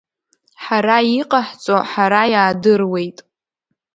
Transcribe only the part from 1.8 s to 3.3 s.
ҳара иаадыруеит.